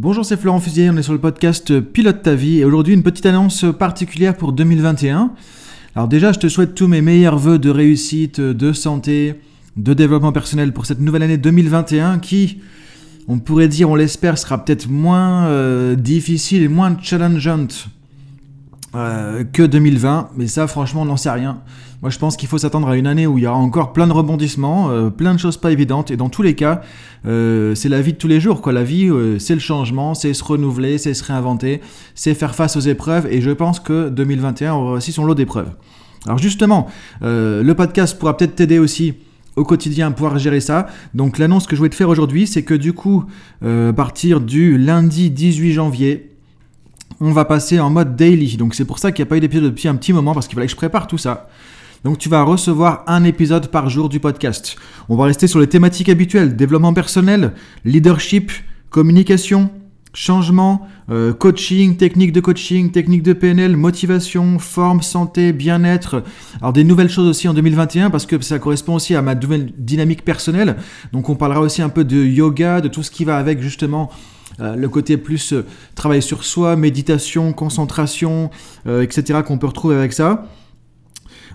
[0.00, 3.02] Bonjour, c'est Florent Fusier, on est sur le podcast Pilote ta vie et aujourd'hui une
[3.02, 5.32] petite annonce particulière pour 2021.
[5.96, 9.40] Alors déjà, je te souhaite tous mes meilleurs voeux de réussite, de santé,
[9.76, 12.60] de développement personnel pour cette nouvelle année 2021 qui,
[13.26, 17.88] on pourrait dire, on l'espère, sera peut-être moins euh, difficile et moins challengeante
[18.94, 21.58] euh, que 2020, mais ça franchement on n'en sait rien.
[22.00, 24.06] Moi je pense qu'il faut s'attendre à une année où il y aura encore plein
[24.06, 26.80] de rebondissements, euh, plein de choses pas évidentes, et dans tous les cas,
[27.26, 28.62] euh, c'est la vie de tous les jours.
[28.62, 28.72] Quoi.
[28.72, 31.80] La vie, c'est le changement, c'est se renouveler, c'est se réinventer,
[32.14, 35.70] c'est faire face aux épreuves, et je pense que 2021 aura aussi son lot d'épreuves.
[36.26, 36.88] Alors justement,
[37.20, 39.14] le podcast pourra peut-être t'aider aussi
[39.56, 40.86] au quotidien à pouvoir gérer ça.
[41.14, 43.24] Donc l'annonce que je voulais te faire aujourd'hui, c'est que du coup,
[43.64, 46.30] à partir du lundi 18 janvier,
[47.20, 48.56] on va passer en mode daily.
[48.56, 50.46] Donc c'est pour ça qu'il n'y a pas eu d'épisode depuis un petit moment parce
[50.46, 51.48] qu'il fallait que je prépare tout ça.
[52.04, 54.76] Donc tu vas recevoir un épisode par jour du podcast.
[55.08, 57.52] On va rester sur les thématiques habituelles, développement personnel,
[57.84, 58.52] leadership,
[58.90, 59.70] communication,
[60.14, 66.22] changement, euh, coaching, technique de coaching, technique de PNL, motivation, forme, santé, bien-être.
[66.60, 69.72] Alors des nouvelles choses aussi en 2021 parce que ça correspond aussi à ma nouvelle
[69.76, 70.76] dynamique personnelle.
[71.12, 74.10] Donc on parlera aussi un peu de yoga, de tout ce qui va avec justement
[74.60, 78.50] euh, le côté plus euh, travail sur soi, méditation, concentration,
[78.86, 79.40] etc.
[79.44, 80.46] qu'on peut retrouver avec ça.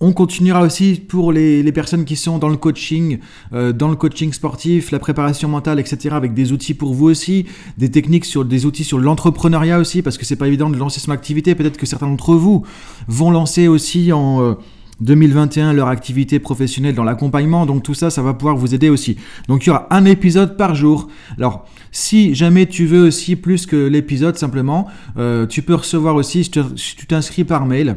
[0.00, 3.18] On continuera aussi pour les, personnes qui sont dans le coaching,
[3.52, 6.10] dans le coaching sportif, la préparation mentale, etc.
[6.14, 7.46] avec des outils pour vous aussi,
[7.78, 11.00] des techniques sur des outils sur l'entrepreneuriat aussi, parce que c'est pas évident de lancer
[11.00, 11.54] son activité.
[11.54, 12.64] Peut-être que certains d'entre vous
[13.08, 14.56] vont lancer aussi en
[15.00, 17.66] 2021 leur activité professionnelle dans l'accompagnement.
[17.66, 19.16] Donc tout ça, ça va pouvoir vous aider aussi.
[19.48, 21.08] Donc il y aura un épisode par jour.
[21.36, 26.44] Alors si jamais tu veux aussi plus que l'épisode simplement, euh, tu peux recevoir aussi,
[26.44, 27.96] si tu t'inscris par mail,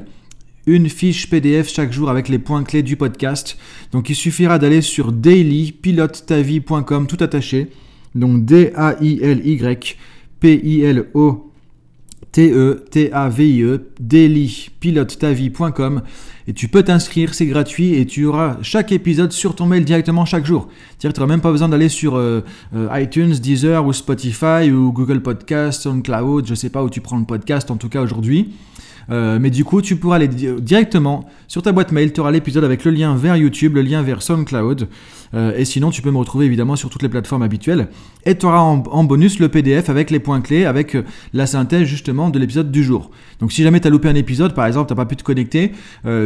[0.67, 3.57] une fiche PDF chaque jour avec les points clés du podcast.
[3.91, 7.69] Donc il suffira d'aller sur dailypilotetavie.com tout attaché.
[8.13, 9.97] Donc D-A-I-L-Y
[10.39, 11.47] P-I-L-O
[12.37, 16.03] T-E-T-A-V-I-E, dailypilotetavie.com
[16.47, 20.23] et tu peux t'inscrire, c'est gratuit et tu auras chaque épisode sur ton mail directement
[20.23, 20.67] chaque jour.
[20.99, 22.41] C'est-à-dire tu n'auras même pas besoin d'aller sur euh,
[22.75, 27.17] euh, iTunes, Deezer ou Spotify ou Google Podcast, SoundCloud, je sais pas où tu prends
[27.17, 28.51] le podcast en tout cas aujourd'hui.
[29.09, 32.63] Euh, mais du coup, tu pourras aller directement sur ta boîte mail, tu auras l'épisode
[32.63, 34.87] avec le lien vers YouTube, le lien vers SoundCloud.
[35.33, 37.89] Euh, et sinon, tu peux me retrouver évidemment sur toutes les plateformes habituelles.
[38.25, 41.03] Et tu auras en, bonus le PDF avec les points clés, avec euh,
[41.33, 43.11] la synthèse justement de l'épisode du jour.
[43.39, 45.73] Donc si jamais tu as loupé un épisode, par exemple, tu pas pu te connecter,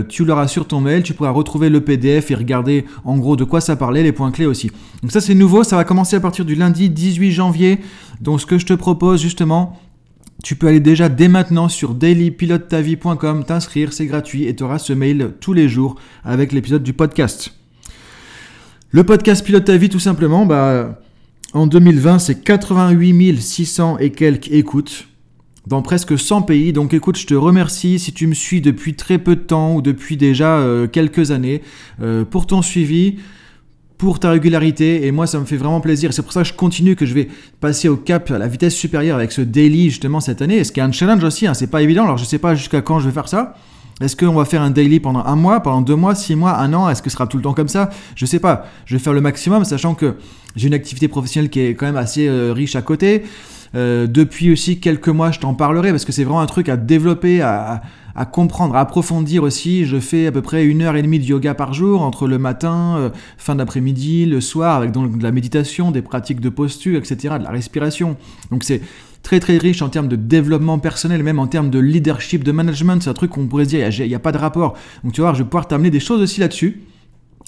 [0.08, 3.44] tu l'auras sur ton mail, tu pourras retrouver le PDF et regarder en gros de
[3.44, 4.72] quoi ça parlait, les points clés aussi.
[5.02, 7.80] Donc ça c'est nouveau, ça va commencer à partir du lundi 18 janvier.
[8.22, 9.78] Donc ce que je te propose justement,
[10.44, 14.94] tu peux aller déjà dès maintenant sur dailypilotetavie.com, t'inscrire, c'est gratuit et tu auras ce
[14.94, 17.54] mail tous les jours avec l'épisode du podcast.
[18.92, 21.00] Le podcast Pilote ta vie, tout simplement, bah,
[21.54, 25.08] en 2020, c'est 88 600 et quelques écoutes
[25.68, 26.74] dans presque 100 pays.
[26.74, 29.82] Donc écoute, je te remercie si tu me suis depuis très peu de temps ou
[29.82, 31.62] depuis déjà euh, quelques années
[32.02, 33.18] euh, pour ton suivi
[34.02, 36.12] pour ta régularité et moi ça me fait vraiment plaisir.
[36.12, 37.28] C'est pour ça que je continue, que je vais
[37.60, 40.64] passer au cap, à la vitesse supérieure avec ce daily justement cette année.
[40.64, 42.06] Ce qui est un challenge aussi, hein, c'est pas évident.
[42.06, 43.54] Alors je sais pas jusqu'à quand je vais faire ça.
[44.00, 46.74] Est-ce qu'on va faire un daily pendant un mois, pendant deux mois, six mois, un
[46.74, 46.90] an?
[46.90, 47.90] Est-ce que ce sera tout le temps comme ça?
[48.16, 48.66] Je sais pas.
[48.86, 50.16] Je vais faire le maximum, sachant que
[50.56, 53.24] j'ai une activité professionnelle qui est quand même assez euh, riche à côté.
[53.74, 56.76] Euh, depuis aussi quelques mois, je t'en parlerai parce que c'est vraiment un truc à
[56.76, 57.82] développer, à,
[58.32, 59.86] comprendre, à approfondir aussi.
[59.86, 62.38] Je fais à peu près une heure et demie de yoga par jour entre le
[62.38, 66.98] matin, euh, fin d'après-midi, le soir, avec donc de la méditation, des pratiques de posture,
[66.98, 68.18] etc., de la respiration.
[68.52, 68.82] Donc c'est
[69.24, 73.02] très très riche en termes de développement personnel, même en termes de leadership, de management.
[73.02, 74.76] C'est un truc qu'on pourrait dire, il n'y a, pas de rapport.
[75.04, 76.82] Donc tu vois, je vais pouvoir t'amener des choses aussi là-dessus.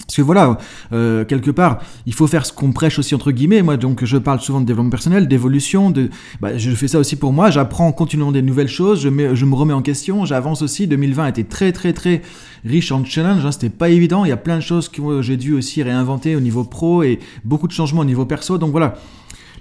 [0.06, 0.58] Parce que voilà,
[0.92, 3.62] euh, quelque part, il faut faire ce qu'on prêche aussi entre guillemets.
[3.62, 5.90] Moi, donc, je parle souvent de développement personnel, d'évolution.
[5.90, 7.50] De, bah, je fais ça aussi pour moi.
[7.50, 9.00] J'apprends continuellement des nouvelles choses.
[9.00, 10.24] Je, me remets en question.
[10.24, 10.86] J'avance aussi.
[10.86, 12.22] 2020 a été très, très, très
[12.64, 13.46] riche en challenge.
[13.46, 14.24] Hein, C'était pas évident.
[14.24, 17.18] Il y a plein de choses que j'ai dû aussi réinventer au niveau pro et
[17.44, 18.58] beaucoup de changements au niveau perso.
[18.58, 18.96] Donc voilà.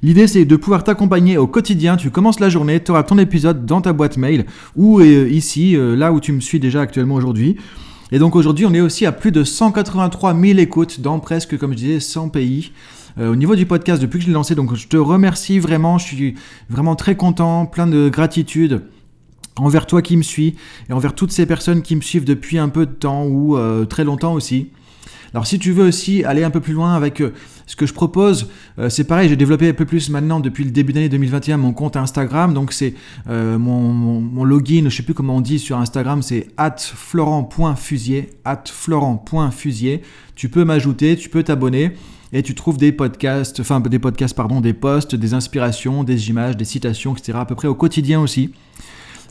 [0.04, 1.96] L'idée, c'est de pouvoir t'accompagner au quotidien.
[1.96, 4.46] Tu commences la journée, tu auras ton épisode dans ta boîte mail
[4.76, 7.56] ou euh, ici, euh, là où tu me suis déjà actuellement aujourd'hui.
[8.12, 11.72] Et donc aujourd'hui, on est aussi à plus de 183 000 écoutes dans presque, comme
[11.72, 12.74] je disais, 100 pays.
[13.18, 15.98] Euh, au niveau du podcast, depuis que je l'ai lancé, donc je te remercie vraiment,
[15.98, 16.36] je suis
[16.70, 18.82] vraiment très content, plein de gratitude
[19.56, 20.56] envers toi qui me suis
[20.90, 24.04] et envers toutes ces personnes qui me suivent depuis un peu de temps ou très
[24.04, 24.72] longtemps aussi.
[25.34, 27.34] Alors si tu veux aussi aller un peu plus loin avec euh,
[27.66, 30.70] ce que je propose, euh, c'est pareil, j'ai développé un peu plus maintenant depuis le
[30.70, 32.54] début d'année 2021 mon compte Instagram.
[32.54, 32.94] Donc c'est
[33.30, 38.30] euh, mon, login, je sais plus comment on dit sur Instagram, c'est florent.fusier,
[38.66, 40.02] florent.fusier.
[40.36, 41.94] Tu peux m'ajouter, tu peux t'abonner.
[42.32, 46.58] et tu trouves des podcasts, enfin des podcasts, pardon, des posts, des inspirations, des images,
[46.58, 47.40] des citations, etc.
[47.42, 48.52] à peu près au quotidien aussi.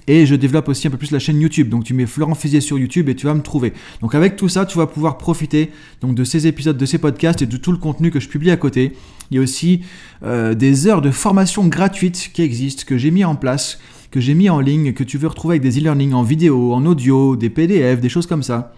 [0.08, 1.69] Et je développe aussi un peu plus la chaîne YouTube.
[1.69, 3.72] Donc tu mets Florent Fusier sur YouTube et tu vas me trouver.
[4.00, 5.70] Donc avec tout ça, tu vas pouvoir profiter
[6.00, 8.50] donc, de ces épisodes, de ces podcasts et de tout le contenu que je publie
[8.50, 8.93] à côté.
[9.31, 9.82] Il y a aussi
[10.25, 13.78] euh, des heures de formation gratuites qui existent, que j'ai mis en place,
[14.10, 16.84] que j'ai mis en ligne, que tu veux retrouver avec des e-learning en vidéo, en
[16.84, 18.75] audio, des PDF, des choses comme ça.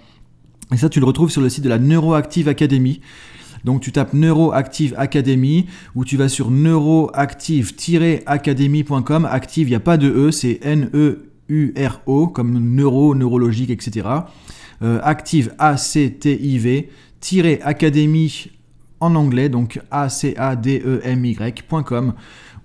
[0.72, 3.00] Et ça, tu le retrouves sur le site de la Neuroactive Academy.
[3.64, 9.28] Donc tu tapes Neuroactive Academy ou tu vas sur neuroactive-academy.com.
[9.30, 14.06] Active, il n'y a pas de E, c'est N-E-U-R-O, comme neuro, neurologique, etc.
[14.82, 16.90] Euh, active, A-C-T-I-V,
[17.62, 18.50] Academy
[19.00, 22.12] en anglais, donc A-C-A-D-E-M-Y.com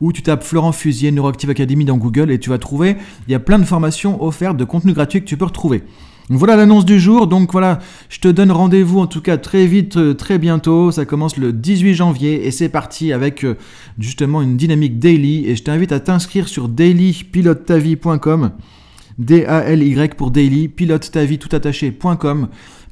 [0.02, 2.96] ou tu tapes Florent Fusier Neuroactive Academy dans Google et tu vas trouver,
[3.28, 5.84] il y a plein de formations offertes, de contenu gratuit que tu peux retrouver
[6.38, 7.28] voilà l'annonce du jour.
[7.28, 7.80] Donc voilà,
[8.10, 10.92] je te donne rendez-vous en tout cas très vite, euh, très bientôt.
[10.92, 13.56] Ça commence le 18 janvier et c'est parti avec euh,
[13.98, 15.48] justement une dynamique daily.
[15.48, 18.52] Et je t'invite à t'inscrire sur dailypilotetavie.com.
[19.18, 22.48] D-A-L-Y pour daily, pilote ta vie tout attaché.com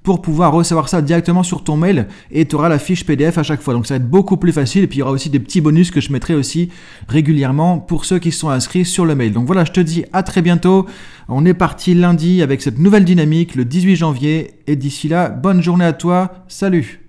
[0.08, 3.44] pour pouvoir recevoir ça directement sur ton mail et tu auras la fiche PDF à
[3.44, 3.74] chaque fois.
[3.74, 5.60] Donc ça va être beaucoup plus facile et puis il y aura aussi des petits
[5.60, 6.70] bonus que je mettrai aussi
[7.10, 9.34] régulièrement pour ceux qui sont inscrits sur le mail.
[9.34, 10.86] Donc voilà, je te dis à très bientôt.
[11.28, 15.62] On est parti lundi avec cette nouvelle dynamique le 18 janvier et d'ici là, bonne
[15.62, 16.46] journée à toi.
[16.48, 17.07] Salut